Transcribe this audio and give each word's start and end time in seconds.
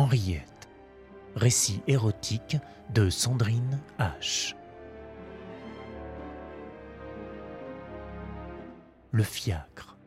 Henriette. 0.00 0.70
Récit 1.36 1.82
érotique 1.86 2.56
de 2.88 3.10
Sandrine 3.10 3.78
H. 3.98 4.54
Le 9.10 9.22
fiacre. 9.22 9.98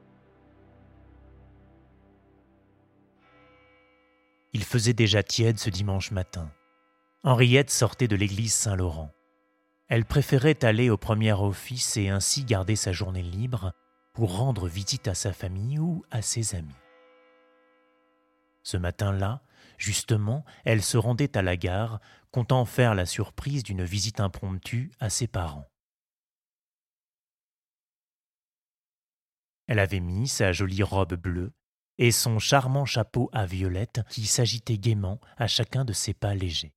Il 4.54 4.64
faisait 4.64 4.94
déjà 4.94 5.22
tiède 5.22 5.60
ce 5.60 5.70
dimanche 5.70 6.10
matin. 6.10 6.52
Henriette 7.24 7.70
sortait 7.70 8.08
de 8.08 8.16
l'église 8.16 8.54
Saint-Laurent. 8.54 9.12
Elle 9.90 10.06
préférait 10.06 10.66
aller 10.66 10.90
au 10.90 10.98
premier 10.98 11.34
office 11.34 11.98
et 11.98 12.10
ainsi 12.10 12.46
garder 12.46 12.76
sa 12.76 12.94
journée 12.94 13.22
libre 13.22 13.74
pour 14.14 14.38
rendre 14.38 14.68
visite 14.68 15.08
à 15.08 15.14
sa 15.14 15.34
famille 15.34 15.78
ou 15.78 16.04
à 16.10 16.24
ses 16.24 16.56
amis. 16.56 16.83
Ce 18.64 18.78
matin-là, 18.78 19.44
justement, 19.78 20.46
elle 20.66 20.82
se 20.82 20.98
rendait 20.98 21.38
à 21.38 21.42
la 21.42 21.58
gare, 21.58 22.00
comptant 22.32 22.66
faire 22.66 22.96
la 22.96 23.06
surprise 23.06 23.64
d'une 23.64 23.84
visite 23.84 24.20
impromptue 24.20 24.92
à 25.00 25.10
ses 25.10 25.28
parents. 25.28 25.70
Elle 29.68 29.80
avait 29.80 30.00
mis 30.00 30.28
sa 30.28 30.52
jolie 30.52 30.84
robe 30.84 31.16
bleue 31.16 31.54
et 31.98 32.12
son 32.12 32.40
charmant 32.40 32.86
chapeau 32.86 33.30
à 33.34 33.46
violettes 33.46 34.02
qui 34.10 34.26
s'agitait 34.26 34.78
gaiement 34.78 35.20
à 35.38 35.48
chacun 35.48 35.86
de 35.86 35.94
ses 35.94 36.14
pas 36.14 36.34
légers. 36.34 36.74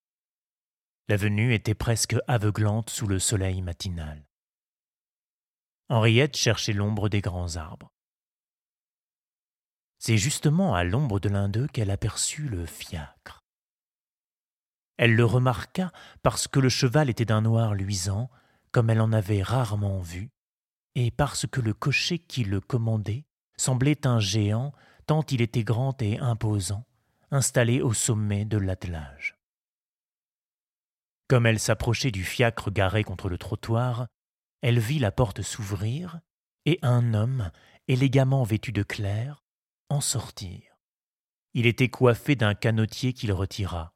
La 1.08 1.16
venue 1.16 1.54
était 1.54 1.74
presque 1.74 2.16
aveuglante 2.26 2.90
sous 2.90 3.06
le 3.06 3.18
soleil 3.18 3.62
matinal. 3.62 4.26
Henriette 5.88 6.36
cherchait 6.36 6.72
l'ombre 6.72 7.08
des 7.08 7.20
grands 7.20 7.56
arbres. 7.56 7.92
C'est 9.98 10.18
justement 10.18 10.74
à 10.74 10.84
l'ombre 10.84 11.20
de 11.20 11.28
l'un 11.28 11.48
d'eux 11.48 11.66
qu'elle 11.68 11.90
aperçut 11.90 12.48
le 12.48 12.66
fiacre. 12.66 13.40
Elle 14.98 15.14
le 15.14 15.24
remarqua 15.24 15.92
parce 16.22 16.48
que 16.48 16.60
le 16.60 16.68
cheval 16.68 17.10
était 17.10 17.24
d'un 17.24 17.42
noir 17.42 17.74
luisant, 17.74 18.30
comme 18.72 18.90
elle 18.90 19.00
en 19.00 19.12
avait 19.12 19.42
rarement 19.42 20.00
vu, 20.00 20.30
et 20.94 21.10
parce 21.10 21.46
que 21.46 21.60
le 21.60 21.74
cocher 21.74 22.18
qui 22.18 22.44
le 22.44 22.60
commandait 22.60 23.24
semblait 23.56 24.06
un 24.06 24.18
géant 24.20 24.72
tant 25.06 25.24
il 25.30 25.40
était 25.40 25.64
grand 25.64 26.00
et 26.02 26.18
imposant, 26.18 26.84
installé 27.30 27.80
au 27.80 27.92
sommet 27.92 28.44
de 28.44 28.58
l'attelage. 28.58 29.36
Comme 31.28 31.46
elle 31.46 31.60
s'approchait 31.60 32.10
du 32.10 32.24
fiacre 32.24 32.70
garé 32.70 33.04
contre 33.04 33.28
le 33.28 33.38
trottoir, 33.38 34.06
elle 34.62 34.78
vit 34.78 34.98
la 34.98 35.12
porte 35.12 35.42
s'ouvrir 35.42 36.20
et 36.64 36.78
un 36.82 37.14
homme, 37.14 37.50
élégamment 37.88 38.42
vêtu 38.42 38.72
de 38.72 38.82
clair, 38.82 39.44
en 39.88 40.00
sortir. 40.00 40.62
Il 41.54 41.66
était 41.66 41.88
coiffé 41.88 42.36
d'un 42.36 42.54
canotier 42.54 43.12
qu'il 43.12 43.32
retira. 43.32 43.94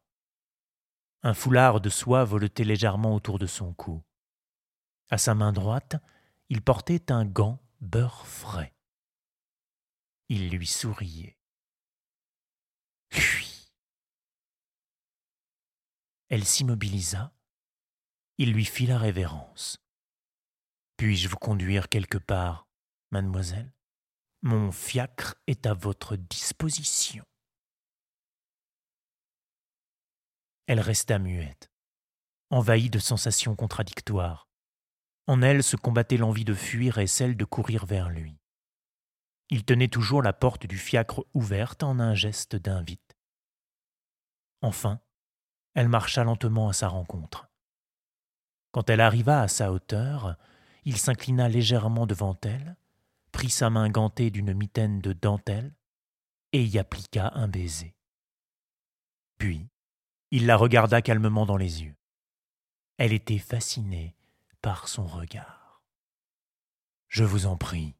Un 1.22 1.34
foulard 1.34 1.80
de 1.80 1.90
soie 1.90 2.24
voletait 2.24 2.64
légèrement 2.64 3.14
autour 3.14 3.38
de 3.38 3.46
son 3.46 3.74
cou. 3.74 4.02
À 5.10 5.18
sa 5.18 5.34
main 5.34 5.52
droite, 5.52 5.96
il 6.48 6.62
portait 6.62 7.12
un 7.12 7.24
gant 7.24 7.62
beurre 7.80 8.26
frais. 8.26 8.74
Il 10.28 10.48
lui 10.50 10.66
souriait. 10.66 11.36
Puis. 13.08 13.72
Elle 16.28 16.44
s'immobilisa. 16.44 17.34
Il 18.38 18.52
lui 18.52 18.64
fit 18.64 18.86
la 18.86 18.98
révérence. 18.98 19.84
Puis-je 20.96 21.28
vous 21.28 21.36
conduire 21.36 21.88
quelque 21.88 22.18
part, 22.18 22.68
mademoiselle? 23.10 23.72
Mon 24.42 24.72
fiacre 24.72 25.34
est 25.46 25.66
à 25.66 25.74
votre 25.74 26.16
disposition. 26.16 27.24
Elle 30.66 30.80
resta 30.80 31.18
muette, 31.18 31.70
envahie 32.50 32.90
de 32.90 32.98
sensations 32.98 33.54
contradictoires. 33.54 34.48
En 35.26 35.42
elle 35.42 35.62
se 35.62 35.76
combattait 35.76 36.16
l'envie 36.16 36.44
de 36.44 36.54
fuir 36.54 36.98
et 36.98 37.06
celle 37.06 37.36
de 37.36 37.44
courir 37.44 37.84
vers 37.84 38.08
lui. 38.08 38.38
Il 39.50 39.64
tenait 39.64 39.88
toujours 39.88 40.22
la 40.22 40.32
porte 40.32 40.66
du 40.66 40.78
fiacre 40.78 41.26
ouverte 41.34 41.82
en 41.82 41.98
un 41.98 42.14
geste 42.14 42.56
d'invite. 42.56 43.16
Enfin, 44.62 45.00
elle 45.74 45.88
marcha 45.88 46.24
lentement 46.24 46.68
à 46.68 46.72
sa 46.72 46.88
rencontre. 46.88 47.48
Quand 48.72 48.88
elle 48.88 49.00
arriva 49.00 49.42
à 49.42 49.48
sa 49.48 49.72
hauteur, 49.72 50.36
il 50.84 50.96
s'inclina 50.96 51.48
légèrement 51.48 52.06
devant 52.06 52.38
elle, 52.42 52.76
prit 53.30 53.50
sa 53.50 53.70
main 53.70 53.88
gantée 53.88 54.30
d'une 54.30 54.54
mitaine 54.54 55.00
de 55.00 55.12
dentelle 55.12 55.74
et 56.52 56.64
y 56.64 56.78
appliqua 56.78 57.32
un 57.34 57.48
baiser. 57.48 57.94
Puis, 59.38 59.68
il 60.30 60.46
la 60.46 60.56
regarda 60.56 61.02
calmement 61.02 61.46
dans 61.46 61.56
les 61.56 61.82
yeux. 61.82 61.96
Elle 62.98 63.12
était 63.12 63.38
fascinée 63.38 64.16
par 64.60 64.88
son 64.88 65.06
regard. 65.06 65.82
Je 67.08 67.24
vous 67.24 67.46
en 67.46 67.56
prie, 67.56 67.96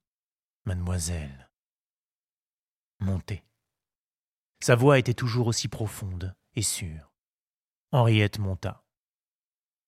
mademoiselle. 0.64 1.50
Montez. 3.00 3.42
Sa 4.60 4.76
voix 4.76 4.98
était 4.98 5.14
toujours 5.14 5.46
aussi 5.46 5.68
profonde 5.68 6.36
et 6.54 6.62
sûre. 6.62 7.12
Henriette 7.92 8.38
monta. 8.38 8.84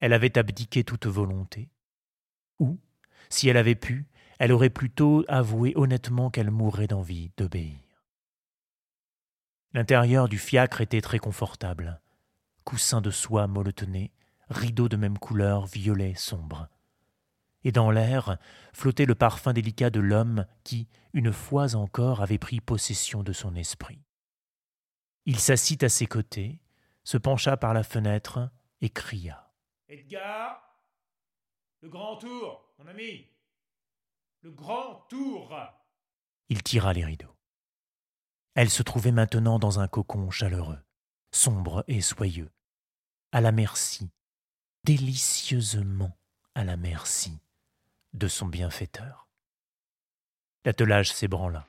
Elle 0.01 0.15
avait 0.15 0.39
abdiqué 0.39 0.83
toute 0.83 1.07
volonté. 1.07 1.71
Ou, 2.59 2.81
si 3.29 3.49
elle 3.49 3.59
avait 3.59 3.77
pu, 3.77 4.09
elle 4.39 4.53
aurait 4.53 4.71
plutôt 4.71 5.25
avoué 5.29 5.73
honnêtement 5.77 6.31
qu'elle 6.31 6.51
mourrait 6.51 6.87
d'envie 6.87 7.31
d'obéir. 7.37 7.79
L'intérieur 9.73 10.29
du 10.29 10.39
fiacre 10.39 10.81
était 10.81 11.01
très 11.01 11.19
confortable. 11.19 12.01
Coussin 12.65 13.01
de 13.01 13.11
soie 13.11 13.47
molletonné, 13.47 14.13
rideaux 14.51 14.89
de 14.89 14.97
même 14.97 15.19
couleur 15.19 15.67
violet 15.67 16.15
sombre. 16.15 16.69
Et 17.65 17.73
dans 17.73 17.91
l'air 17.91 18.39
flottait 18.73 19.07
le 19.07 19.15
parfum 19.15 19.53
délicat 19.53 19.91
de 19.91 20.01
l'homme 20.01 20.47
qui, 20.65 20.89
une 21.15 21.33
fois 21.33 21.75
encore, 21.75 22.21
avait 22.21 22.39
pris 22.39 22.61
possession 22.61 23.23
de 23.23 23.33
son 23.33 23.55
esprit. 23.55 24.03
Il 25.25 25.39
s'assit 25.39 25.83
à 25.83 25.89
ses 25.89 26.07
côtés, 26.07 26.61
se 27.05 27.17
pencha 27.17 27.57
par 27.57 27.73
la 27.73 27.85
fenêtre 27.85 28.51
et 28.81 28.91
cria. 28.91 29.53
Edgar 29.89 30.61
Le 31.81 31.89
grand 31.89 32.17
tour, 32.17 32.75
mon 32.79 32.87
ami 32.89 33.32
le 34.43 34.51
grand 34.51 35.07
tour. 35.09 35.57
Il 36.49 36.63
tira 36.63 36.93
les 36.93 37.05
rideaux. 37.05 37.35
Elle 38.55 38.71
se 38.71 38.83
trouvait 38.83 39.13
maintenant 39.13 39.59
dans 39.59 39.81
un 39.81 39.89
cocon 39.89 40.31
chaleureux, 40.31 40.81
sombre 41.31 41.85
et 41.87 42.01
soyeux, 42.01 42.51
à 43.31 43.41
la 43.41 43.53
merci, 43.53 44.11
délicieusement 44.85 46.17
à 46.55 46.65
la 46.65 46.77
merci 46.77 47.39
de 48.13 48.29
son 48.29 48.47
bienfaiteur. 48.47 49.29
L'attelage 50.65 51.13
s'ébranla. 51.13 51.67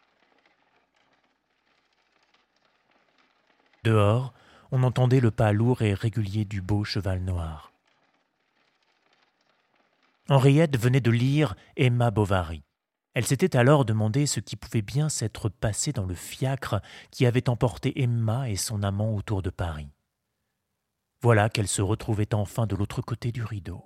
Dehors, 3.84 4.34
on 4.72 4.84
entendait 4.84 5.20
le 5.20 5.32
pas 5.32 5.52
lourd 5.52 5.84
et 5.84 5.94
régulier 5.94 6.44
du 6.44 6.62
beau 6.62 6.84
cheval 6.84 7.22
noir. 7.22 7.73
Henriette 10.30 10.78
venait 10.78 11.02
de 11.02 11.12
lire 11.12 11.56
Emma 11.76 12.10
Bovary. 12.10 12.64
Elle 13.14 13.26
s'était 13.26 13.58
alors 13.58 13.86
demandé 13.86 14.26
ce 14.26 14.40
qui 14.40 14.56
pouvait 14.56 14.82
bien 14.82 15.10
s'être 15.10 15.50
passé 15.50 15.92
dans 15.92 16.06
le 16.06 16.16
fiacre 16.16 16.82
qui 17.12 17.26
avait 17.26 17.50
emporté 17.50 18.02
Emma 18.02 18.50
et 18.50 18.56
son 18.56 18.84
amant 18.84 19.16
autour 19.16 19.42
de 19.42 19.50
Paris. 19.50 19.92
Voilà 21.22 21.50
qu'elle 21.50 21.68
se 21.68 21.82
retrouvait 21.82 22.34
enfin 22.34 22.68
de 22.68 22.76
l'autre 22.76 23.02
côté 23.02 23.32
du 23.32 23.44
rideau. 23.44 23.84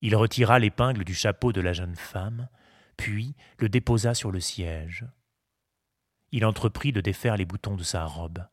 Il 0.00 0.16
retira 0.16 0.58
l'épingle 0.58 1.04
du 1.04 1.14
chapeau 1.14 1.52
de 1.52 1.60
la 1.60 1.72
jeune 1.72 1.96
femme, 1.96 2.48
puis 2.96 3.36
le 3.58 3.68
déposa 3.68 4.14
sur 4.14 4.32
le 4.32 4.40
siège. 4.40 5.06
Il 6.32 6.44
entreprit 6.44 6.92
de 6.92 7.00
défaire 7.00 7.36
les 7.36 7.44
boutons 7.44 7.76
de 7.76 7.84
sa 7.84 8.04
robe. 8.04 8.44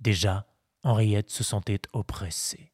Déjà, 0.00 0.46
Henriette 0.82 1.30
se 1.30 1.44
sentait 1.44 1.82
oppressée. 1.92 2.72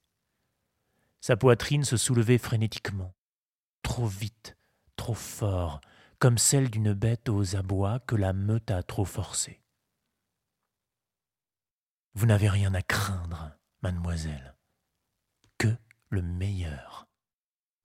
Sa 1.27 1.39
poitrine 1.39 1.85
se 1.85 1.97
soulevait 1.97 2.37
frénétiquement, 2.37 3.15
trop 3.81 4.05
vite, 4.05 4.59
trop 4.95 5.15
fort, 5.15 5.81
comme 6.19 6.37
celle 6.37 6.69
d'une 6.69 6.93
bête 6.93 7.31
aux 7.31 7.57
abois 7.57 7.99
que 8.01 8.15
la 8.15 8.35
meute 8.35 8.71
a 8.71 8.83
trop 8.83 9.07
forcée. 9.07 9.63
Vous 12.13 12.27
n'avez 12.27 12.51
rien 12.51 12.75
à 12.75 12.83
craindre, 12.83 13.57
mademoiselle. 13.81 14.55
Que 15.57 15.75
le 16.11 16.21
meilleur, 16.21 17.09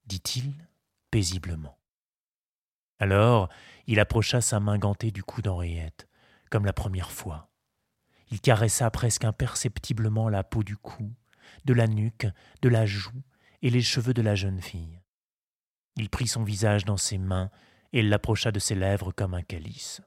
dit-il 0.04 0.52
paisiblement. 1.10 1.78
Alors, 2.98 3.48
il 3.86 4.00
approcha 4.00 4.42
sa 4.42 4.60
main 4.60 4.76
gantée 4.76 5.12
du 5.12 5.22
cou 5.24 5.40
d'Henriette, 5.40 6.10
comme 6.50 6.66
la 6.66 6.74
première 6.74 7.10
fois. 7.10 7.50
Il 8.30 8.42
caressa 8.42 8.90
presque 8.90 9.24
imperceptiblement 9.24 10.28
la 10.28 10.44
peau 10.44 10.62
du 10.62 10.76
cou, 10.76 11.10
de 11.64 11.72
la 11.72 11.86
nuque, 11.86 12.26
de 12.60 12.68
la 12.68 12.84
joue, 12.84 13.22
et 13.62 13.70
les 13.70 13.82
cheveux 13.82 14.14
de 14.14 14.22
la 14.22 14.34
jeune 14.34 14.60
fille. 14.60 15.00
Il 15.96 16.10
prit 16.10 16.28
son 16.28 16.44
visage 16.44 16.84
dans 16.84 16.96
ses 16.96 17.18
mains 17.18 17.50
et 17.92 18.02
l'approcha 18.02 18.52
de 18.52 18.58
ses 18.58 18.74
lèvres 18.74 19.12
comme 19.12 19.34
un 19.34 19.42
calice. 19.42 20.00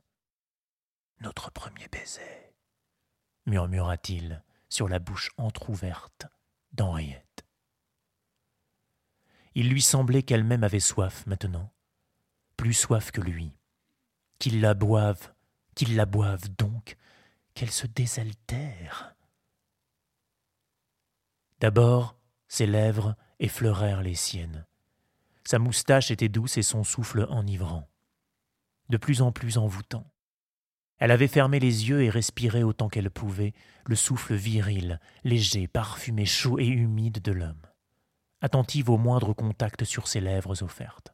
Notre 1.22 1.52
premier 1.52 1.88
baiser, 1.90 2.56
murmura-t-il 3.46 4.44
sur 4.70 4.88
la 4.88 5.00
bouche 5.00 5.32
entr'ouverte 5.38 6.26
d'Henriette. 6.72 7.46
Il 9.56 9.70
lui 9.70 9.82
semblait 9.82 10.24
qu'elle-même 10.24 10.64
avait 10.64 10.80
soif 10.80 11.26
maintenant, 11.28 11.72
plus 12.58 12.74
soif 12.74 13.12
que 13.12 13.22
lui, 13.22 13.56
qu'il 14.40 14.62
la 14.62 14.74
boive, 14.74 15.32
qu'il 15.76 15.96
la 15.96 16.06
boive 16.06 16.50
donc, 16.58 16.98
qu'elle 17.54 17.72
se 17.72 17.86
désaltère. 17.86 19.16
D'abord, 21.60 22.18
ses 22.48 22.66
lèvres 22.66 23.16
effleurèrent 23.40 24.02
les 24.02 24.16
siennes. 24.16 24.66
Sa 25.44 25.60
moustache 25.60 26.12
était 26.12 26.30
douce 26.30 26.58
et 26.58 26.64
son 26.64 26.84
souffle 26.84 27.26
enivrant, 27.30 27.88
de 28.90 28.98
plus 28.98 29.22
en 29.22 29.32
plus 29.32 29.58
envoûtant. 29.58 30.10
Elle 31.00 31.12
avait 31.12 31.28
fermé 31.28 31.60
les 31.60 31.90
yeux 31.90 32.02
et 32.02 32.10
respiré 32.10 32.64
autant 32.64 32.88
qu'elle 32.88 33.10
pouvait 33.10 33.54
le 33.86 33.96
souffle 33.96 34.36
viril, 34.36 35.02
léger, 35.26 35.68
parfumé, 35.68 36.26
chaud 36.26 36.60
et 36.60 36.68
humide 36.68 37.22
de 37.22 37.34
l'homme, 37.34 37.66
attentive 38.40 38.90
au 38.90 38.98
moindre 38.98 39.34
contact 39.34 39.84
sur 39.84 40.08
ses 40.08 40.22
lèvres 40.22 40.64
offertes. 40.64 41.14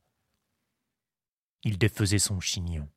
Il 1.63 1.79
défaisait 1.79 2.19
son 2.19 2.39
chignon. 2.39 2.87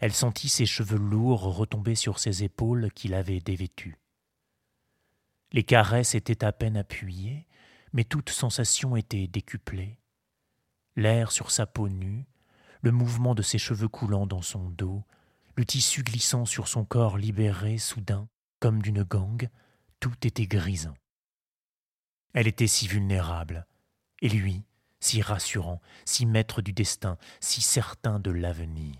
Elle 0.00 0.12
sentit 0.12 0.48
ses 0.48 0.66
cheveux 0.66 0.98
lourds 0.98 1.56
retomber 1.56 1.96
sur 1.96 2.20
ses 2.20 2.44
épaules 2.44 2.92
qu'il 2.92 3.14
avait 3.14 3.40
dévêtues. 3.40 3.98
Les 5.50 5.64
caresses 5.64 6.14
étaient 6.14 6.44
à 6.44 6.52
peine 6.52 6.76
appuyées, 6.76 7.47
mais 7.92 8.04
toute 8.04 8.30
sensation 8.30 8.96
était 8.96 9.26
décuplée. 9.26 9.98
L'air 10.96 11.32
sur 11.32 11.50
sa 11.50 11.66
peau 11.66 11.88
nue, 11.88 12.26
le 12.82 12.92
mouvement 12.92 13.34
de 13.34 13.42
ses 13.42 13.58
cheveux 13.58 13.88
coulant 13.88 14.26
dans 14.26 14.42
son 14.42 14.70
dos, 14.70 15.04
le 15.56 15.64
tissu 15.64 16.02
glissant 16.02 16.44
sur 16.44 16.68
son 16.68 16.84
corps 16.84 17.18
libéré 17.18 17.78
soudain, 17.78 18.28
comme 18.60 18.82
d'une 18.82 19.02
gangue, 19.02 19.48
tout 20.00 20.14
était 20.24 20.46
grisant. 20.46 20.94
Elle 22.34 22.46
était 22.46 22.66
si 22.66 22.86
vulnérable, 22.86 23.66
et 24.20 24.28
lui, 24.28 24.64
si 25.00 25.22
rassurant, 25.22 25.80
si 26.04 26.26
maître 26.26 26.62
du 26.62 26.72
destin, 26.72 27.18
si 27.40 27.62
certain 27.62 28.18
de 28.20 28.30
l'avenir. 28.30 28.96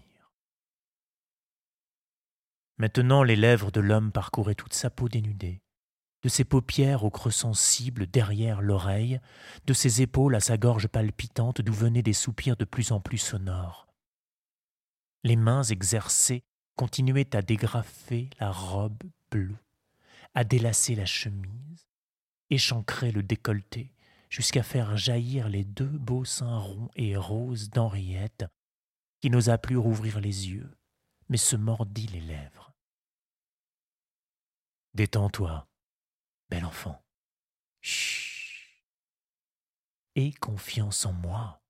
Maintenant 2.79 3.23
les 3.23 3.37
lèvres 3.37 3.73
de 3.73 3.81
l'homme 3.81 4.13
parcouraient 4.13 4.55
toute 4.55 4.75
sa 4.75 4.91
peau 4.91 5.09
dénudée, 5.09 5.61
de 6.23 6.29
ses 6.29 6.45
paupières 6.45 7.05
au 7.05 7.11
creux 7.11 7.31
sensible 7.31 8.07
derrière 8.07 8.61
l'oreille, 8.61 9.21
de 9.67 9.73
ses 9.73 10.03
épaules 10.03 10.35
à 10.35 10.41
sa 10.41 10.57
gorge 10.57 10.89
palpitante 10.89 11.61
d'où 11.61 11.73
venaient 11.73 12.03
des 12.03 12.13
soupirs 12.13 12.57
de 12.57 12.65
plus 12.65 12.93
en 12.93 13.01
plus 13.01 13.19
sonores. 13.19 13.87
Les 15.25 15.37
mains 15.37 15.63
exercées 15.63 16.43
continuaient 16.77 17.35
à 17.37 17.43
dégrafer 17.43 18.31
la 18.41 18.51
robe 18.51 19.03
bleue, 19.31 19.59
à 20.35 20.45
délasser 20.45 20.95
la 20.95 21.07
chemise, 21.07 21.89
échancrer 22.51 23.13
le 23.13 23.23
décolleté, 23.23 23.93
jusqu'à 24.31 24.63
faire 24.63 24.97
jaillir 24.97 25.49
les 25.49 25.65
deux 25.65 25.87
beaux 25.87 26.25
seins 26.25 26.59
ronds 26.59 26.91
et 26.97 27.17
roses 27.17 27.71
d'Henriette, 27.71 28.45
qui 29.21 29.31
n'osa 29.31 29.59
plus 29.59 29.77
rouvrir 29.77 30.21
les 30.21 30.51
yeux, 30.51 30.77
mais 31.29 31.37
se 31.37 31.57
mordit 31.57 32.07
les 32.09 32.21
lèvres. 32.21 32.73
Détends-toi, 34.95 35.68
bel 36.49 36.65
enfant. 36.65 37.05
Chut. 37.81 38.85
Aie 40.15 40.33
confiance 40.33 41.07
en 41.07 41.13
moi. 41.13 41.63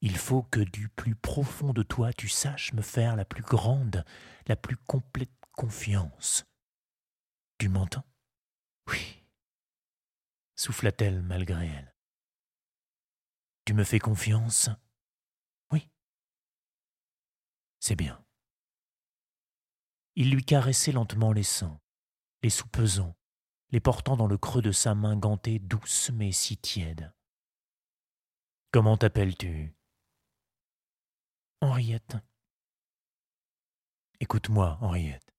Il 0.00 0.16
faut 0.16 0.42
que 0.42 0.60
du 0.60 0.88
plus 0.88 1.14
profond 1.14 1.72
de 1.72 1.82
toi 1.82 2.12
tu 2.12 2.28
saches 2.28 2.72
me 2.72 2.82
faire 2.82 3.16
la 3.16 3.24
plus 3.24 3.42
grande, 3.42 4.04
la 4.46 4.56
plus 4.56 4.76
complète 4.76 5.32
confiance. 5.52 6.44
Tu 7.58 7.68
m'entends? 7.68 8.04
Oui, 8.88 9.24
souffla-t-elle 10.56 11.22
malgré 11.22 11.68
elle. 11.68 11.94
Tu 13.64 13.72
me 13.72 13.84
fais 13.84 13.98
confiance? 13.98 14.68
Oui. 15.70 15.88
C'est 17.80 17.96
bien. 17.96 18.22
Il 20.16 20.30
lui 20.30 20.44
caressait 20.44 20.92
lentement 20.92 21.32
les 21.32 21.42
seins, 21.42 21.80
les 22.42 22.50
soupesant, 22.50 23.16
les 23.74 23.80
portant 23.80 24.16
dans 24.16 24.28
le 24.28 24.38
creux 24.38 24.62
de 24.62 24.70
sa 24.70 24.94
main 24.94 25.16
gantée 25.16 25.58
douce 25.58 26.12
mais 26.14 26.30
si 26.30 26.56
tiède. 26.56 27.12
Comment 28.70 28.96
t'appelles-tu? 28.96 29.74
Henriette. 31.60 32.16
Écoute-moi, 34.20 34.78
Henriette. 34.80 35.34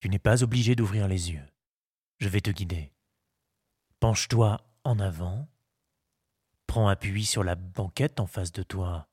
Tu 0.00 0.10
n'es 0.10 0.18
pas 0.18 0.42
obligée 0.42 0.76
d'ouvrir 0.76 1.08
les 1.08 1.30
yeux. 1.30 1.48
Je 2.18 2.28
vais 2.28 2.42
te 2.42 2.50
guider. 2.50 2.92
Penche-toi 3.98 4.60
en 4.84 4.98
avant. 4.98 5.48
Prends 6.66 6.88
appui 6.88 7.24
sur 7.24 7.44
la 7.44 7.54
banquette 7.54 8.20
en 8.20 8.26
face 8.26 8.52
de 8.52 8.62
toi. 8.62 9.08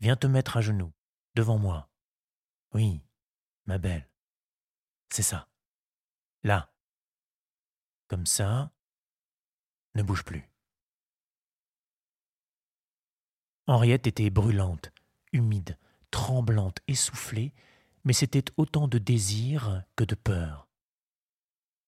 Viens 0.00 0.16
te 0.16 0.26
mettre 0.26 0.56
à 0.56 0.60
genoux, 0.60 0.92
devant 1.36 1.58
moi. 1.58 1.88
Oui, 2.74 3.00
ma 3.66 3.78
belle. 3.78 4.10
C'est 5.08 5.22
ça. 5.22 5.51
Là. 6.42 6.72
Comme 8.08 8.26
ça. 8.26 8.72
Ne 9.94 10.02
bouge 10.02 10.24
plus. 10.24 10.48
Henriette 13.66 14.06
était 14.06 14.30
brûlante, 14.30 14.90
humide, 15.32 15.78
tremblante, 16.10 16.78
essoufflée, 16.88 17.54
mais 18.04 18.12
c'était 18.12 18.44
autant 18.56 18.88
de 18.88 18.98
désir 18.98 19.84
que 19.96 20.04
de 20.04 20.14
peur. 20.14 20.68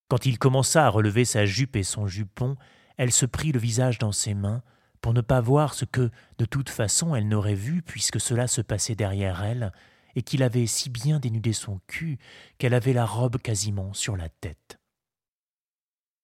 Quand 0.08 0.26
il 0.26 0.38
commença 0.38 0.86
à 0.86 0.90
relever 0.90 1.24
sa 1.24 1.46
jupe 1.46 1.76
et 1.76 1.82
son 1.82 2.06
jupon, 2.06 2.56
elle 2.96 3.12
se 3.12 3.26
prit 3.26 3.52
le 3.52 3.58
visage 3.58 3.98
dans 3.98 4.12
ses 4.12 4.34
mains 4.34 4.62
pour 5.00 5.14
ne 5.14 5.20
pas 5.20 5.40
voir 5.40 5.74
ce 5.74 5.84
que, 5.84 6.10
de 6.38 6.44
toute 6.44 6.70
façon, 6.70 7.14
elle 7.14 7.28
n'aurait 7.28 7.54
vu 7.54 7.82
puisque 7.82 8.20
cela 8.20 8.46
se 8.46 8.60
passait 8.60 8.94
derrière 8.94 9.42
elle, 9.42 9.72
et 10.16 10.22
qu'il 10.22 10.43
avait 10.43 10.66
si 10.66 10.90
bien 10.90 11.19
dénudé 11.19 11.52
son 11.52 11.81
cul 11.87 12.19
qu'elle 12.58 12.75
avait 12.75 12.93
la 12.93 13.06
robe 13.06 13.38
quasiment 13.38 13.93
sur 13.93 14.16
la 14.16 14.28
tête. 14.28 14.78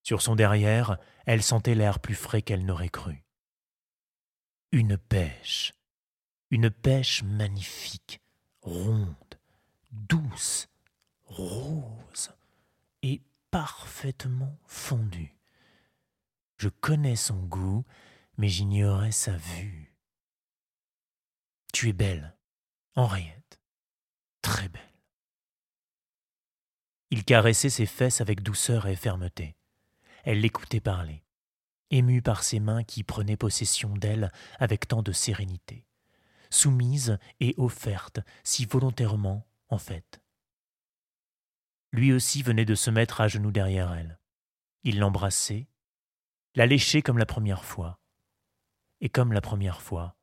Sur 0.03 0.21
son 0.21 0.35
derrière, 0.35 0.97
elle 1.25 1.43
sentait 1.43 1.75
l'air 1.75 1.99
plus 1.99 2.15
frais 2.15 2.41
qu'elle 2.41 2.65
n'aurait 2.65 2.89
cru 2.89 3.23
une 4.71 4.97
pêche, 4.97 5.73
une 6.49 6.69
pêche 6.69 7.23
magnifique, 7.23 8.21
ronde, 8.61 9.15
douce, 9.91 10.69
rose 11.25 12.31
et 13.01 13.21
parfaitement 13.49 14.57
fondue. 14.65 15.35
Je 16.57 16.69
connais 16.69 17.17
son 17.17 17.43
goût, 17.43 17.83
mais 18.37 18.47
j'ignorais 18.47 19.11
sa 19.11 19.35
vue. 19.35 19.93
Tu 21.73 21.89
es 21.89 21.93
belle, 21.93 22.37
Henriette, 22.95 23.59
très 24.41 24.69
belle. 24.69 24.81
Il 27.11 27.23
caressait 27.23 27.69
ses 27.69 27.85
fesses 27.85 28.21
avec 28.21 28.41
douceur 28.41 28.87
et 28.87 28.95
fermeté. 28.95 29.55
Elle 30.23 30.41
l'écoutait 30.41 30.79
parler 30.79 31.23
émue 31.91 32.21
par 32.21 32.43
ses 32.43 32.59
mains 32.59 32.83
qui 32.83 33.03
prenaient 33.03 33.37
possession 33.37 33.95
d'elle 33.95 34.31
avec 34.59 34.87
tant 34.87 35.03
de 35.03 35.11
sérénité, 35.11 35.85
soumise 36.49 37.19
et 37.39 37.53
offerte 37.57 38.21
si 38.43 38.65
volontairement, 38.65 39.45
en 39.69 39.77
fait. 39.77 40.21
Lui 41.91 42.13
aussi 42.13 42.41
venait 42.41 42.65
de 42.65 42.75
se 42.75 42.89
mettre 42.89 43.21
à 43.21 43.27
genoux 43.27 43.51
derrière 43.51 43.93
elle. 43.93 44.19
Il 44.83 44.99
l'embrassait, 44.99 45.67
la 46.55 46.65
léchait 46.65 47.01
comme 47.01 47.17
la 47.17 47.25
première 47.25 47.65
fois. 47.65 47.99
Et 49.01 49.09
comme 49.09 49.33
la 49.33 49.41
première 49.41 49.81
fois, 49.81 50.15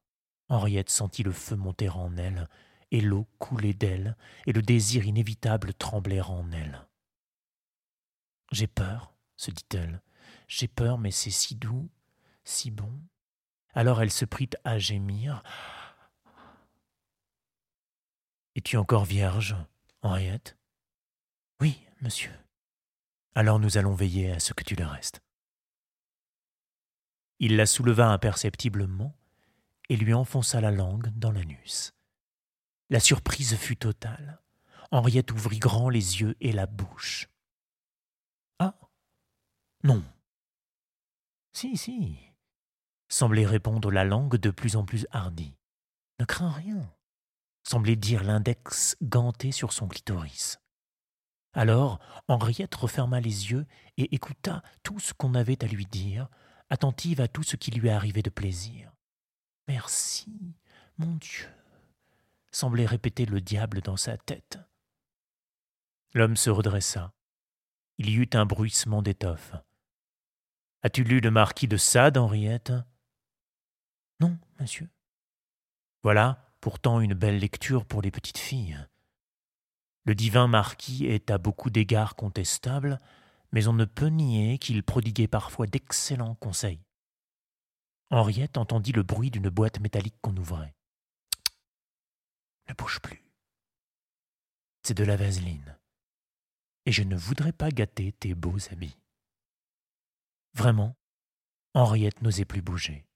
Henriette 0.49 0.90
sentit 0.90 1.23
le 1.23 1.33
feu 1.33 1.57
monter 1.57 1.90
en 1.90 2.16
elle, 2.16 2.49
et 2.90 3.00
l'eau 3.00 3.26
couler 3.38 3.75
d'elle, 3.75 4.16
et 4.47 4.52
le 4.52 4.62
désir 4.62 5.07
inévitable 5.07 5.75
trembler 5.75 6.21
en 6.21 6.50
elle. 6.52 6.87
J'ai 8.50 8.66
peur, 8.66 9.14
se 9.37 9.50
dit-elle, 9.50 10.02
j'ai 10.47 10.68
peur, 10.68 10.99
mais 10.99 11.11
c'est 11.11 11.30
si 11.30 11.54
doux, 11.54 11.90
si 12.45 12.71
bon. 12.71 12.92
Alors 13.75 14.00
elle 14.00 14.11
se 14.11 14.25
prit 14.25 14.50
à 14.64 14.78
gémir. 14.78 15.42
Es-tu 18.54 18.76
encore 18.76 19.04
vierge, 19.04 19.57
Henriette 20.02 20.57
Oui, 21.61 21.78
monsieur. 22.00 22.33
Alors 23.35 23.61
nous 23.61 23.76
allons 23.76 23.95
veiller 23.95 24.33
à 24.33 24.40
ce 24.40 24.54
que 24.54 24.64
tu 24.64 24.75
le 24.75 24.87
restes. 24.87 25.21
Il 27.38 27.57
la 27.57 27.66
souleva 27.66 28.09
imperceptiblement 28.09 29.14
et 29.88 29.97
lui 29.97 30.12
enfonça 30.12 30.61
la 30.61 30.71
langue 30.71 31.11
dans 31.14 31.30
l'anus. 31.30 31.92
La 32.90 33.00
surprise 33.00 33.57
fut 33.57 33.76
totale. 33.76 34.40
Henriette 34.90 35.33
ouvrit 35.33 35.59
grand 35.59 35.88
les 35.90 36.21
yeux 36.21 36.37
et 36.40 36.52
la 36.52 36.66
bouche. 36.66 37.28
Ah 38.59 38.78
Non, 39.85 40.02
si, 41.59 41.76
si, 41.76 42.16
semblait 43.09 43.45
répondre 43.45 43.90
la 43.90 44.04
langue 44.04 44.37
de 44.37 44.50
plus 44.50 44.76
en 44.76 44.85
plus 44.85 45.09
hardie. 45.11 45.57
Ne 46.21 46.25
crains 46.25 46.52
rien. 46.52 46.88
semblait 47.64 47.97
dire 47.97 48.23
l'index 48.23 48.97
ganté 49.02 49.50
sur 49.50 49.73
son 49.73 49.88
clitoris. 49.88 50.61
Alors 51.54 51.99
Henriette 52.28 52.76
referma 52.76 53.18
les 53.18 53.50
yeux 53.50 53.66
et 53.97 54.14
écouta 54.14 54.62
tout 54.85 55.00
ce 55.00 55.12
qu'on 55.12 55.35
avait 55.35 55.64
à 55.64 55.66
lui 55.66 55.85
dire, 55.85 56.28
attentive 56.71 57.21
à 57.21 57.26
tout 57.26 57.42
ce 57.42 57.57
qui 57.57 57.73
lui 57.73 57.90
arrivait 57.90 58.23
de 58.23 58.30
plaisir. 58.30 58.92
Merci, 59.66 60.54
mon 60.97 61.16
Dieu, 61.16 61.49
semblait 62.50 62.87
répéter 62.87 63.26
le 63.26 63.40
diable 63.40 63.81
dans 63.81 63.97
sa 63.97 64.17
tête. 64.17 64.59
L'homme 66.14 66.37
se 66.37 66.50
redressa. 66.50 67.12
Il 67.99 68.09
y 68.09 68.14
eut 68.14 68.31
un 68.35 68.47
bruissement 68.47 69.02
d'étoffe. 69.02 69.55
As-tu 70.83 71.05
lu 71.05 71.21
le 71.21 71.31
marquis 71.31 71.69
de 71.69 71.76
Sade, 71.76 72.17
Henriette? 72.17 72.73
Non, 74.21 74.38
monsieur. 74.61 74.88
Voilà 76.02 76.45
pourtant 76.61 77.00
une 77.00 77.14
belle 77.14 77.38
lecture 77.38 77.85
pour 77.85 78.02
les 78.02 78.11
petites 78.11 78.38
filles. 78.38 78.78
Le 80.05 80.14
divin 80.14 80.47
marquis 80.49 81.07
est 81.07 81.31
à 81.31 81.38
beaucoup 81.38 81.71
d'égards 81.71 82.17
contestable, 82.17 82.99
mais 83.52 83.67
on 83.67 83.73
ne 83.73 83.85
peut 83.85 84.07
nier 84.07 84.59
qu'il 84.59 84.83
prodiguait 84.83 85.28
parfois 85.28 85.67
d'excellents 85.67 86.35
conseils. 86.37 86.85
Henriette 88.11 88.57
entendit 88.57 88.93
le 88.93 89.02
bruit 89.02 89.31
d'une 89.31 89.50
boîte 89.50 89.81
métallique 89.81 90.17
qu'on 90.23 90.37
ouvrait. 90.37 90.75
Ne 92.68 92.75
bouge 92.75 93.00
plus. 93.00 93.25
C'est 94.82 94.96
de 94.96 95.04
la 95.04 95.16
vaseline. 95.16 95.76
Et 96.87 96.92
je 96.92 97.02
ne 97.02 97.16
voudrais 97.16 97.52
pas 97.52 97.70
gâter 97.70 98.12
tes 98.12 98.34
beaux 98.34 98.58
habits. 98.70 98.98
Vraiment, 100.54 100.96
Henriette 101.75 102.22
n'osait 102.22 102.44
plus 102.44 102.62
bouger. 102.62 103.06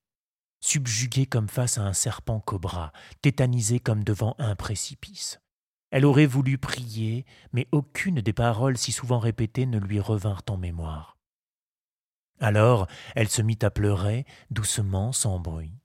Subjuguée 0.61 1.27
comme 1.27 1.49
face 1.49 1.79
à 1.79 1.83
un 1.83 1.93
serpent 1.93 2.41
cobra, 2.41 2.93
tétanisée 3.21 3.81
comme 3.81 4.05
devant 4.05 4.37
un 4.39 4.55
précipice. 4.55 5.41
Elle 5.91 6.07
aurait 6.07 6.27
voulu 6.27 6.57
prier, 6.57 7.27
mais 7.53 7.69
aucune 7.73 8.21
des 8.21 8.33
paroles 8.33 8.79
si 8.79 8.93
souvent 8.93 9.19
répétées 9.19 9.67
ne 9.67 9.79
lui 9.79 10.01
revinrent 10.01 10.45
en 10.49 10.57
mémoire. 10.57 11.19
Alors 12.41 12.87
elle 13.15 13.29
se 13.29 13.43
mit 13.43 13.59
à 13.63 13.71
pleurer, 13.71 14.25
doucement, 14.51 15.13
sans 15.13 15.39
bruit. 15.39 15.79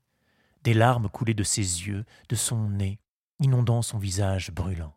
Des 0.64 0.74
larmes 0.74 1.10
coulaient 1.10 1.34
de 1.34 1.44
ses 1.44 1.88
yeux, 1.88 2.06
de 2.30 2.36
son 2.36 2.70
nez, 2.70 3.00
inondant 3.40 3.82
son 3.82 3.98
visage 3.98 4.52
brûlant. 4.52 4.96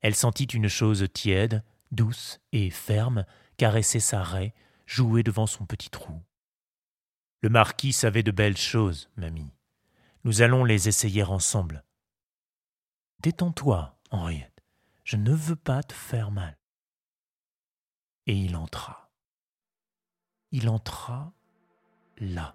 Elle 0.00 0.14
sentit 0.14 0.44
une 0.44 0.68
chose 0.68 1.06
tiède, 1.12 1.64
douce 1.90 2.40
et 2.52 2.70
ferme 2.70 3.24
caresser 3.56 4.00
sa 4.00 4.22
raie, 4.22 4.54
jouer 4.86 5.22
devant 5.22 5.46
son 5.46 5.66
petit 5.66 5.90
trou. 5.90 6.22
Le 7.40 7.48
marquis 7.48 7.92
savait 7.92 8.22
de 8.22 8.30
belles 8.30 8.56
choses, 8.56 9.10
mamie. 9.16 9.52
Nous 10.24 10.42
allons 10.42 10.64
les 10.64 10.88
essayer 10.88 11.22
ensemble. 11.22 11.84
Détends-toi, 13.20 13.98
Henriette. 14.10 14.62
Je 15.04 15.16
ne 15.16 15.32
veux 15.32 15.56
pas 15.56 15.82
te 15.82 15.94
faire 15.94 16.30
mal. 16.30 16.56
Et 18.26 18.36
il 18.36 18.56
entra. 18.56 19.10
Il 20.50 20.68
entra 20.68 21.32
là. 22.18 22.54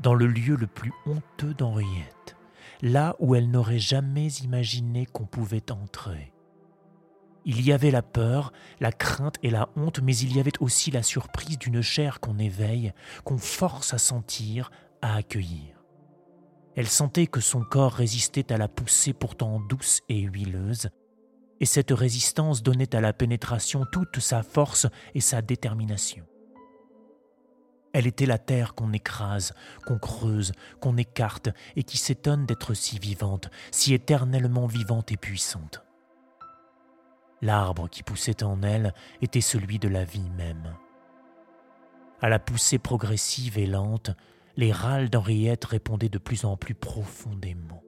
Dans 0.00 0.14
le 0.14 0.26
lieu 0.26 0.56
le 0.56 0.66
plus 0.66 0.92
honteux 1.04 1.52
d'Henriette, 1.52 2.36
là 2.80 3.16
où 3.18 3.34
elle 3.34 3.50
n'aurait 3.50 3.78
jamais 3.78 4.28
imaginé 4.28 5.04
qu'on 5.04 5.26
pouvait 5.26 5.70
entrer. 5.70 6.32
Il 7.44 7.60
y 7.60 7.70
avait 7.70 7.90
la 7.90 8.00
peur, 8.00 8.52
la 8.80 8.92
crainte 8.92 9.36
et 9.42 9.50
la 9.50 9.68
honte, 9.76 10.00
mais 10.02 10.16
il 10.16 10.34
y 10.34 10.40
avait 10.40 10.58
aussi 10.60 10.90
la 10.90 11.02
surprise 11.02 11.58
d'une 11.58 11.82
chair 11.82 12.20
qu'on 12.20 12.38
éveille, 12.38 12.92
qu'on 13.24 13.36
force 13.36 13.92
à 13.92 13.98
sentir, 13.98 14.70
à 15.02 15.16
accueillir. 15.16 15.84
Elle 16.76 16.88
sentait 16.88 17.26
que 17.26 17.40
son 17.40 17.62
corps 17.62 17.92
résistait 17.92 18.52
à 18.52 18.56
la 18.56 18.68
poussée 18.68 19.12
pourtant 19.12 19.60
douce 19.60 20.00
et 20.08 20.20
huileuse, 20.20 20.88
et 21.60 21.66
cette 21.66 21.90
résistance 21.90 22.62
donnait 22.62 22.94
à 22.94 23.02
la 23.02 23.12
pénétration 23.12 23.84
toute 23.92 24.18
sa 24.18 24.42
force 24.42 24.86
et 25.14 25.20
sa 25.20 25.42
détermination. 25.42 26.24
Elle 27.92 28.06
était 28.06 28.26
la 28.26 28.38
terre 28.38 28.74
qu'on 28.74 28.92
écrase, 28.92 29.52
qu'on 29.86 29.98
creuse, 29.98 30.52
qu'on 30.80 30.96
écarte, 30.96 31.48
et 31.76 31.82
qui 31.82 31.98
s'étonne 31.98 32.46
d'être 32.46 32.74
si 32.74 32.98
vivante, 32.98 33.50
si 33.72 33.94
éternellement 33.94 34.66
vivante 34.66 35.10
et 35.10 35.16
puissante. 35.16 35.82
L'arbre 37.42 37.88
qui 37.88 38.02
poussait 38.02 38.44
en 38.44 38.62
elle 38.62 38.94
était 39.22 39.40
celui 39.40 39.78
de 39.78 39.88
la 39.88 40.04
vie 40.04 40.30
même. 40.30 40.76
À 42.20 42.28
la 42.28 42.38
poussée 42.38 42.78
progressive 42.78 43.58
et 43.58 43.66
lente, 43.66 44.10
les 44.56 44.72
râles 44.72 45.08
d'Henriette 45.08 45.64
répondaient 45.64 46.10
de 46.10 46.18
plus 46.18 46.44
en 46.44 46.56
plus 46.56 46.74
profondément. 46.74 47.82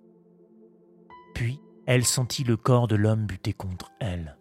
Puis, 1.34 1.60
elle 1.86 2.04
sentit 2.04 2.44
le 2.44 2.56
corps 2.56 2.88
de 2.88 2.96
l'homme 2.96 3.26
buter 3.26 3.52
contre 3.52 3.92
elle. 4.00 4.38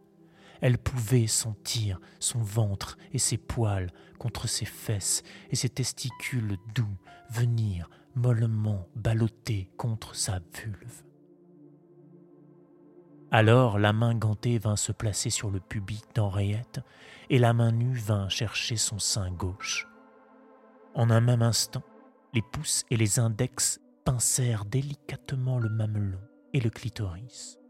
Elle 0.62 0.78
pouvait 0.78 1.28
sentir 1.28 2.00
son 2.20 2.40
ventre 2.40 2.98
et 3.14 3.20
ses 3.20 3.38
poils 3.38 3.92
contre 4.20 4.48
ses 4.48 4.66
fesses 4.66 5.24
et 5.50 5.56
ses 5.56 5.70
testicules 5.70 6.58
doux 6.76 6.98
venir 7.32 7.90
mollement 8.16 8.88
balloter 8.96 9.70
contre 9.78 10.16
sa 10.16 10.40
vulve. 10.54 11.04
Alors 13.32 13.80
la 13.80 13.94
main 13.94 14.14
gantée 14.14 14.60
vint 14.60 14.76
se 14.76 14.92
placer 14.92 15.30
sur 15.30 15.50
le 15.50 15.62
pubis 15.62 16.02
d'Henriette, 16.14 16.82
et 17.30 17.40
la 17.40 17.54
main 17.54 17.72
nue 17.72 17.96
vint 17.96 18.28
chercher 18.28 18.76
son 18.76 19.00
sein 19.00 19.32
gauche. 19.32 19.88
En 20.96 21.10
un 21.10 21.22
même 21.22 21.42
instant, 21.42 21.84
les 22.34 22.42
pouces 22.42 22.84
et 22.92 22.98
les 22.98 23.20
index 23.20 23.80
pincèrent 24.04 24.66
délicatement 24.66 25.60
le 25.60 25.70
mamelon 25.70 26.20
et 26.54 26.60
le 26.60 26.70
clitoris. 26.70 27.61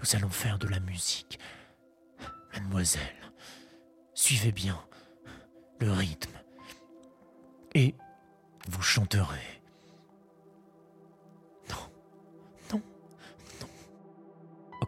Nous 0.00 0.16
allons 0.16 0.30
faire 0.30 0.58
de 0.58 0.68
la 0.68 0.80
musique. 0.80 1.38
Mademoiselle, 2.54 3.02
suivez 4.14 4.52
bien 4.52 4.80
le 5.80 5.92
rythme 5.92 6.32
et 7.74 7.94
vous 8.68 8.82
chanterez. 8.82 9.58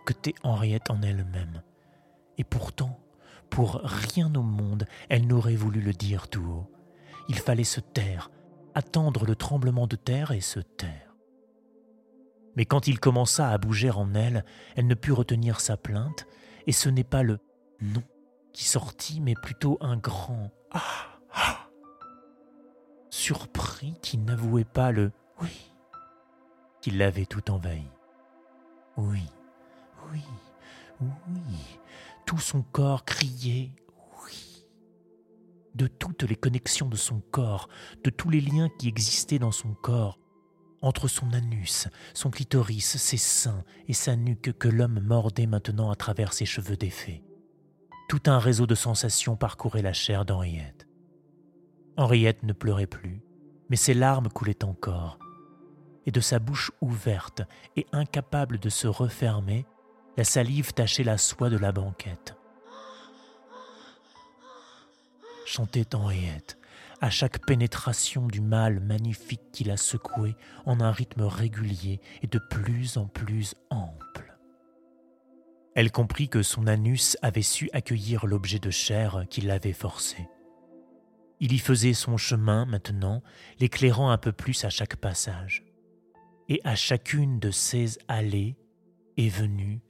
que 0.04 0.30
Henriette 0.42 0.90
en 0.90 1.02
elle-même. 1.02 1.62
Et 2.38 2.44
pourtant, 2.44 2.98
pour 3.48 3.80
rien 3.82 4.32
au 4.34 4.42
monde, 4.42 4.86
elle 5.08 5.26
n'aurait 5.26 5.56
voulu 5.56 5.80
le 5.80 5.92
dire 5.92 6.28
tout 6.28 6.44
haut. 6.44 6.70
Il 7.28 7.38
fallait 7.38 7.64
se 7.64 7.80
taire, 7.80 8.30
attendre 8.74 9.26
le 9.26 9.36
tremblement 9.36 9.86
de 9.86 9.96
terre 9.96 10.30
et 10.32 10.40
se 10.40 10.60
taire. 10.60 11.09
Mais 12.56 12.64
quand 12.64 12.88
il 12.88 12.98
commença 12.98 13.50
à 13.50 13.58
bouger 13.58 13.90
en 13.90 14.14
elle, 14.14 14.44
elle 14.76 14.86
ne 14.86 14.94
put 14.94 15.12
retenir 15.12 15.60
sa 15.60 15.76
plainte, 15.76 16.26
et 16.66 16.72
ce 16.72 16.88
n'est 16.88 17.04
pas 17.04 17.22
le 17.22 17.38
non 17.80 18.02
qui 18.52 18.64
sortit, 18.64 19.20
mais 19.20 19.34
plutôt 19.34 19.78
un 19.80 19.96
grand 19.96 20.50
ah, 20.72 21.18
ah 21.32 21.68
surpris 23.08 23.94
qui 24.02 24.18
n'avouait 24.18 24.64
pas 24.64 24.90
le 24.92 25.12
oui 25.40 25.70
qui 26.80 26.90
l'avait 26.90 27.26
tout 27.26 27.50
envahi. 27.50 27.84
Oui, 28.96 29.22
oui, 30.10 30.20
oui. 31.00 31.08
Tout 32.26 32.38
son 32.38 32.62
corps 32.62 33.04
criait 33.04 33.72
oui. 34.24 34.66
De 35.74 35.86
toutes 35.86 36.22
les 36.22 36.36
connexions 36.36 36.88
de 36.88 36.96
son 36.96 37.20
corps, 37.20 37.68
de 38.04 38.10
tous 38.10 38.30
les 38.30 38.40
liens 38.40 38.68
qui 38.78 38.88
existaient 38.88 39.38
dans 39.38 39.52
son 39.52 39.74
corps, 39.74 40.18
entre 40.82 41.08
son 41.08 41.32
anus, 41.32 41.88
son 42.14 42.30
clitoris, 42.30 42.96
ses 42.96 43.16
seins 43.16 43.64
et 43.88 43.92
sa 43.92 44.16
nuque 44.16 44.56
que 44.58 44.68
l'homme 44.68 45.00
mordait 45.00 45.46
maintenant 45.46 45.90
à 45.90 45.96
travers 45.96 46.32
ses 46.32 46.46
cheveux 46.46 46.76
défaits. 46.76 47.22
Tout 48.08 48.22
un 48.26 48.38
réseau 48.38 48.66
de 48.66 48.74
sensations 48.74 49.36
parcourait 49.36 49.82
la 49.82 49.92
chair 49.92 50.24
d'Henriette. 50.24 50.88
Henriette 51.96 52.42
ne 52.42 52.52
pleurait 52.52 52.86
plus, 52.86 53.22
mais 53.68 53.76
ses 53.76 53.94
larmes 53.94 54.28
coulaient 54.28 54.64
encore, 54.64 55.18
et 56.06 56.10
de 56.10 56.20
sa 56.20 56.38
bouche 56.38 56.72
ouverte 56.80 57.42
et 57.76 57.86
incapable 57.92 58.58
de 58.58 58.68
se 58.68 58.86
refermer, 58.86 59.66
la 60.16 60.24
salive 60.24 60.72
tachait 60.72 61.04
la 61.04 61.18
soie 61.18 61.50
de 61.50 61.58
la 61.58 61.72
banquette. 61.72 62.34
Chantait 65.46 65.94
Henriette, 65.94 66.59
à 67.00 67.08
chaque 67.08 67.44
pénétration 67.46 68.26
du 68.26 68.40
mal 68.40 68.80
magnifique 68.80 69.40
qui 69.52 69.64
la 69.64 69.76
secouait 69.76 70.36
en 70.66 70.80
un 70.80 70.92
rythme 70.92 71.22
régulier 71.22 72.00
et 72.22 72.26
de 72.26 72.38
plus 72.38 72.98
en 72.98 73.06
plus 73.06 73.54
ample. 73.70 74.36
Elle 75.74 75.90
comprit 75.90 76.28
que 76.28 76.42
son 76.42 76.66
anus 76.66 77.16
avait 77.22 77.42
su 77.42 77.70
accueillir 77.72 78.26
l'objet 78.26 78.58
de 78.58 78.70
chair 78.70 79.24
qui 79.30 79.40
l'avait 79.40 79.72
forcé. 79.72 80.28
Il 81.38 81.54
y 81.54 81.58
faisait 81.58 81.94
son 81.94 82.18
chemin 82.18 82.66
maintenant, 82.66 83.22
l'éclairant 83.60 84.10
un 84.10 84.18
peu 84.18 84.32
plus 84.32 84.64
à 84.64 84.68
chaque 84.68 84.96
passage. 84.96 85.64
Et 86.48 86.60
à 86.64 86.74
chacune 86.74 87.38
de 87.38 87.50
ces 87.50 87.98
allées 88.08 88.56
et 89.16 89.28
venues, 89.30 89.80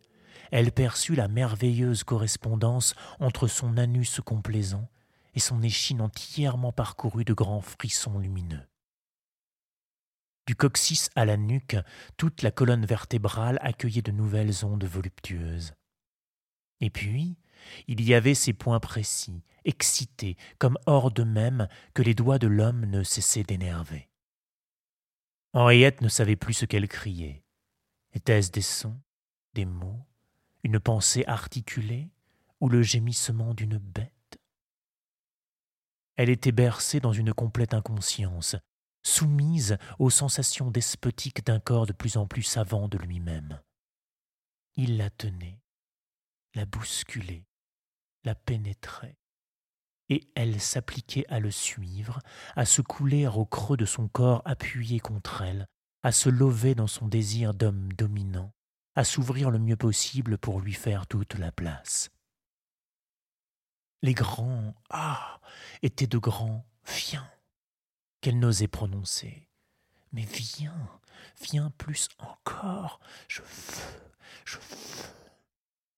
elle 0.53 0.71
perçut 0.71 1.17
la 1.17 1.27
merveilleuse 1.27 2.05
correspondance 2.05 2.95
entre 3.19 3.49
son 3.49 3.77
anus 3.79 4.21
complaisant 4.25 4.89
et 5.35 5.41
son 5.41 5.63
échine 5.63 6.01
entièrement 6.01 6.73
parcourue 6.73 7.25
de 7.25 7.33
grands 7.33 7.61
frissons 7.61 8.19
lumineux. 8.19 8.67
Du 10.47 10.57
coccyx 10.57 11.11
à 11.15 11.25
la 11.25 11.37
nuque, 11.37 11.77
toute 12.17 12.43
la 12.43 12.51
colonne 12.51 12.85
vertébrale 12.85 13.59
accueillait 13.63 14.03
de 14.03 14.11
nouvelles 14.11 14.65
ondes 14.65 14.85
voluptueuses. 14.85 15.75
Et 16.81 16.91
puis, 16.91 17.37
il 17.87 18.03
y 18.03 18.15
avait 18.15 18.35
ces 18.35 18.53
points 18.53 18.81
précis, 18.81 19.45
excités, 19.65 20.37
comme 20.59 20.79
hors 20.87 21.11
d'eux-mêmes, 21.11 21.69
que 21.95 22.03
les 22.03 22.15
doigts 22.15 22.39
de 22.39 22.49
l'homme 22.49 22.87
ne 22.87 23.03
cessaient 23.03 23.45
d'énerver. 23.45 24.09
Henriette 25.53 26.01
ne 26.01 26.09
savait 26.09 26.37
plus 26.37 26.55
ce 26.55 26.65
qu'elle 26.65 26.89
criait. 26.89 27.45
Était-ce 28.13 28.51
des 28.51 28.63
sons, 28.63 29.01
des 29.55 29.67
mots, 29.67 30.07
une 30.65 30.81
pensée 30.81 31.25
articulée 31.27 32.11
ou 32.61 32.69
le 32.69 32.83
gémissement 32.83 33.55
d'une 33.55 33.79
bête 33.79 34.13
Elle 36.21 36.29
était 36.29 36.53
bercée 36.53 37.01
dans 37.01 37.15
une 37.15 37.33
complète 37.33 37.73
inconscience, 37.73 38.55
soumise 39.03 39.79
aux 39.99 40.11
sensations 40.11 40.71
despotiques 40.71 41.47
d'un 41.47 41.61
corps 41.61 41.87
de 41.87 41.95
plus 41.95 42.19
en 42.19 42.27
plus 42.27 42.43
savant 42.43 42.89
de 42.89 42.99
lui-même. 42.99 43.59
Il 44.77 44.99
la 44.99 45.09
tenait, 45.09 45.63
la 46.55 46.67
bousculait, 46.67 47.47
la 48.25 48.35
pénétrait, 48.35 49.17
et 50.11 50.31
elle 50.35 50.61
s'appliquait 50.61 51.25
à 51.31 51.41
le 51.41 51.51
suivre, 51.51 52.19
à 52.55 52.67
se 52.67 52.83
couler 52.83 53.27
au 53.27 53.47
creux 53.47 53.79
de 53.79 53.87
son 53.87 54.07
corps 54.07 54.43
appuyé 54.45 55.01
contre 55.01 55.41
elle, 55.41 55.67
à 56.03 56.13
se 56.13 56.29
lever 56.29 56.75
dans 56.75 56.87
son 56.87 57.09
désir 57.09 57.55
d'homme 57.55 57.95
dominant, 57.95 58.53
à 58.95 59.05
s'ouvrir 59.05 59.51
le 59.51 59.59
mieux 59.59 59.79
possible 59.79 60.37
pour 60.37 60.61
lui 60.61 60.75
faire 60.75 61.07
toute 61.07 61.39
la 61.39 61.51
place. 61.51 62.11
Les 64.03 64.15
grands 64.15 64.75
Ah 64.89 65.41
étaient 65.83 66.07
de 66.07 66.19
grands 66.19 66.65
Viens 66.87 67.31
qu'elle 68.21 68.39
n'osait 68.39 68.69
prononcer. 68.69 69.49
Mais 70.13 70.25
viens, 70.25 71.01
viens 71.41 71.71
plus 71.71 72.09
encore, 72.19 73.01
je 73.29 73.43
veux, 73.43 74.01
je 74.45 74.57
veux. 74.57 75.21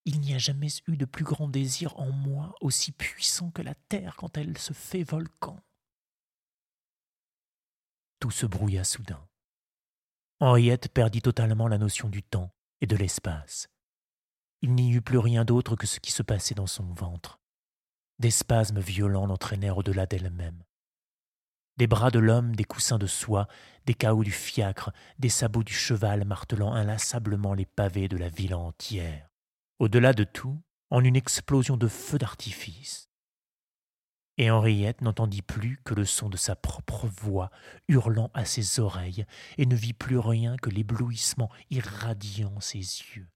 Il 0.04 0.20
n'y 0.20 0.34
a 0.34 0.38
jamais 0.38 0.68
eu 0.88 0.96
de 0.96 1.04
plus 1.04 1.24
grand 1.24 1.48
désir 1.48 1.98
en 1.98 2.10
moi, 2.10 2.54
aussi 2.60 2.92
puissant 2.92 3.50
que 3.50 3.62
la 3.62 3.74
terre 3.74 4.16
quand 4.16 4.36
elle 4.36 4.58
se 4.58 4.72
fait 4.72 5.04
volcan. 5.04 5.58
Tout 8.18 8.30
se 8.30 8.46
brouilla 8.46 8.84
soudain. 8.84 9.26
Henriette 10.40 10.92
perdit 10.92 11.22
totalement 11.22 11.68
la 11.68 11.78
notion 11.78 12.08
du 12.08 12.22
temps 12.22 12.52
et 12.80 12.86
de 12.86 12.96
l'espace. 12.96 13.68
Il 14.60 14.74
n'y 14.74 14.90
eut 14.92 15.02
plus 15.02 15.18
rien 15.18 15.44
d'autre 15.44 15.76
que 15.76 15.86
ce 15.86 16.00
qui 16.00 16.10
se 16.10 16.22
passait 16.22 16.54
dans 16.54 16.66
son 16.66 16.92
ventre. 16.94 17.41
Des 18.22 18.30
spasmes 18.30 18.78
violents 18.78 19.26
l'entraînèrent 19.26 19.78
au-delà 19.78 20.06
d'elle-même. 20.06 20.62
Des 21.76 21.88
bras 21.88 22.12
de 22.12 22.20
l'homme, 22.20 22.54
des 22.54 22.62
coussins 22.62 22.98
de 22.98 23.08
soie, 23.08 23.48
des 23.84 23.94
cahots 23.94 24.22
du 24.22 24.30
fiacre, 24.30 24.92
des 25.18 25.28
sabots 25.28 25.64
du 25.64 25.74
cheval 25.74 26.24
martelant 26.24 26.72
inlassablement 26.72 27.52
les 27.52 27.66
pavés 27.66 28.06
de 28.06 28.16
la 28.16 28.28
ville 28.28 28.54
entière. 28.54 29.28
Au-delà 29.80 30.12
de 30.12 30.22
tout, 30.22 30.62
en 30.90 31.02
une 31.02 31.16
explosion 31.16 31.76
de 31.76 31.88
feu 31.88 32.16
d'artifice. 32.16 33.08
Et 34.38 34.52
Henriette 34.52 35.00
n'entendit 35.00 35.42
plus 35.42 35.80
que 35.84 35.94
le 35.94 36.04
son 36.04 36.28
de 36.28 36.36
sa 36.36 36.54
propre 36.54 37.08
voix 37.08 37.50
hurlant 37.88 38.30
à 38.34 38.44
ses 38.44 38.78
oreilles 38.78 39.26
et 39.58 39.66
ne 39.66 39.74
vit 39.74 39.94
plus 39.94 40.20
rien 40.20 40.56
que 40.58 40.70
l'éblouissement 40.70 41.50
irradiant 41.70 42.60
ses 42.60 42.78
yeux. 42.78 43.32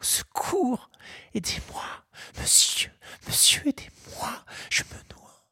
Au 0.00 0.02
secours 0.02 0.90
Aidez-moi 1.34 1.84
Monsieur 2.38 2.92
Monsieur, 3.26 3.66
aidez-moi 3.66 4.44
Je 4.70 4.84
me 4.84 5.14
noie 5.14 5.46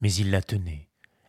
Mais 0.00 0.12
il 0.14 0.30
la 0.30 0.42
tenait, 0.42 0.88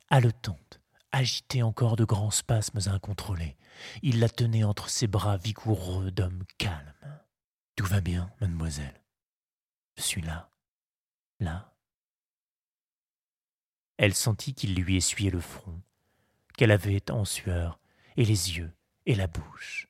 haletante, 0.09 0.81
agitée 1.11 1.63
encore 1.63 1.95
de 1.95 2.05
grands 2.05 2.31
spasmes 2.31 2.79
incontrôlés. 2.87 3.57
Il 4.01 4.19
la 4.19 4.29
tenait 4.29 4.63
entre 4.63 4.89
ses 4.89 5.07
bras 5.07 5.37
vigoureux 5.37 6.11
d'homme 6.11 6.43
calme. 6.57 6.93
Tout 7.75 7.85
va 7.85 8.01
bien, 8.01 8.31
mademoiselle. 8.39 9.01
Je 9.97 10.03
suis 10.03 10.21
là. 10.21 10.49
Là. 11.39 11.73
Elle 13.97 14.13
sentit 14.13 14.53
qu'il 14.53 14.75
lui 14.75 14.95
essuyait 14.95 15.31
le 15.31 15.39
front, 15.39 15.81
qu'elle 16.57 16.71
avait 16.71 17.09
en 17.11 17.25
sueur, 17.25 17.79
et 18.17 18.25
les 18.25 18.57
yeux, 18.57 18.71
et 19.05 19.15
la 19.15 19.27
bouche. 19.27 19.87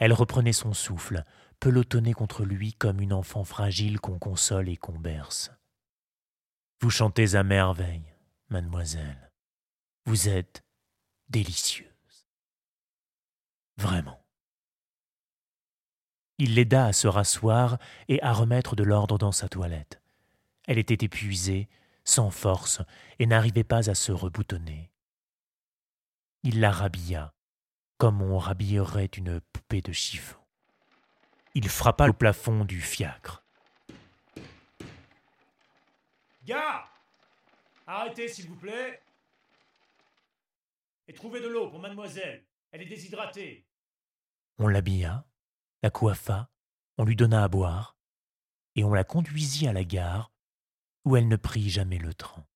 Elle 0.00 0.14
reprenait 0.14 0.54
son 0.54 0.72
souffle, 0.72 1.24
pelotonnée 1.60 2.14
contre 2.14 2.44
lui 2.44 2.72
comme 2.72 3.00
une 3.00 3.12
enfant 3.12 3.44
fragile 3.44 4.00
qu'on 4.00 4.18
console 4.18 4.70
et 4.70 4.78
qu'on 4.78 4.98
berce. 4.98 5.52
Vous 6.80 6.88
chantez 6.88 7.34
à 7.34 7.42
merveille, 7.42 8.14
mademoiselle. 8.48 9.30
Vous 10.06 10.28
êtes 10.28 10.64
délicieuse. 11.28 12.26
Vraiment. 13.76 14.24
Il 16.38 16.54
l'aida 16.54 16.86
à 16.86 16.94
se 16.94 17.06
rasseoir 17.06 17.78
et 18.08 18.22
à 18.22 18.32
remettre 18.32 18.74
de 18.74 18.82
l'ordre 18.82 19.18
dans 19.18 19.32
sa 19.32 19.50
toilette. 19.50 20.00
Elle 20.66 20.78
était 20.78 21.04
épuisée, 21.04 21.68
sans 22.04 22.30
force, 22.30 22.80
et 23.18 23.26
n'arrivait 23.26 23.64
pas 23.64 23.90
à 23.90 23.94
se 23.94 24.12
reboutonner. 24.12 24.90
Il 26.42 26.60
la 26.60 26.70
rhabilla, 26.70 27.34
comme 28.00 28.22
on 28.22 28.38
rhabillerait 28.38 29.10
une 29.18 29.42
poupée 29.42 29.82
de 29.82 29.92
chiffon. 29.92 30.38
Il 31.54 31.68
frappa 31.68 32.08
au 32.08 32.14
plafond 32.14 32.64
du 32.64 32.80
fiacre. 32.80 33.44
Gars 36.46 36.86
Arrêtez, 37.86 38.28
s'il 38.28 38.48
vous 38.48 38.56
plaît 38.56 39.02
Et 41.08 41.12
trouvez 41.12 41.42
de 41.42 41.48
l'eau 41.48 41.68
pour 41.68 41.78
mademoiselle. 41.78 42.42
Elle 42.72 42.80
est 42.80 42.86
déshydratée. 42.86 43.66
On 44.58 44.66
l'habilla, 44.66 45.26
la 45.82 45.90
coiffa, 45.90 46.48
on 46.96 47.04
lui 47.04 47.16
donna 47.16 47.44
à 47.44 47.48
boire, 47.48 47.98
et 48.76 48.84
on 48.84 48.94
la 48.94 49.04
conduisit 49.04 49.68
à 49.68 49.74
la 49.74 49.84
gare, 49.84 50.32
où 51.04 51.16
elle 51.16 51.28
ne 51.28 51.36
prit 51.36 51.68
jamais 51.68 51.98
le 51.98 52.14
train. 52.14 52.46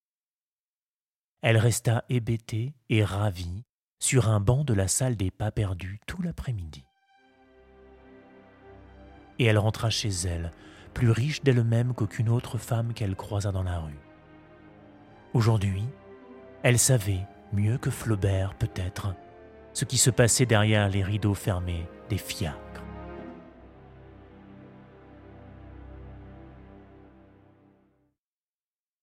Elle 1.42 1.58
resta 1.58 2.06
hébétée 2.08 2.72
et 2.88 3.04
ravie 3.04 3.66
sur 3.98 4.28
un 4.28 4.40
banc 4.40 4.64
de 4.64 4.74
la 4.74 4.88
salle 4.88 5.16
des 5.16 5.30
pas 5.30 5.50
perdus 5.50 6.00
tout 6.06 6.22
l'après-midi. 6.22 6.84
Et 9.38 9.44
elle 9.46 9.58
rentra 9.58 9.90
chez 9.90 10.10
elle, 10.26 10.52
plus 10.92 11.10
riche 11.10 11.42
d'elle-même 11.42 11.94
qu'aucune 11.94 12.28
autre 12.28 12.58
femme 12.58 12.94
qu'elle 12.94 13.16
croisa 13.16 13.50
dans 13.52 13.64
la 13.64 13.80
rue. 13.80 13.98
Aujourd'hui, 15.32 15.84
elle 16.62 16.78
savait, 16.78 17.26
mieux 17.52 17.78
que 17.78 17.90
Flaubert 17.90 18.54
peut-être, 18.54 19.14
ce 19.72 19.84
qui 19.84 19.98
se 19.98 20.10
passait 20.10 20.46
derrière 20.46 20.88
les 20.88 21.02
rideaux 21.02 21.34
fermés 21.34 21.86
des 22.08 22.18
fiacres. 22.18 22.63